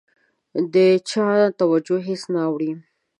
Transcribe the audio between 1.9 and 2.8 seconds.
هېڅ نه اوړي.